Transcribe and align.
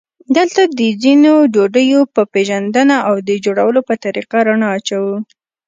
دلته 0.37 0.61
د 0.77 0.79
ځینو 1.03 1.33
ډوډیو 1.53 1.99
په 2.15 2.21
پېژندنه 2.33 2.95
او 3.09 3.15
د 3.27 3.29
جوړولو 3.45 3.79
په 3.87 3.93
طریقه 4.05 4.37
رڼا 4.47 4.69
اچوو. 4.77 5.15